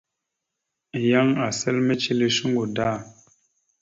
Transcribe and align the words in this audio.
Yan 1.09 1.29
asal 1.47 1.77
mecəle 1.87 2.27
shuŋgo 2.35 2.63
da. 2.75 2.87